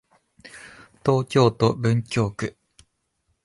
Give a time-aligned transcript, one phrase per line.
[1.05, 2.57] 東京都文京区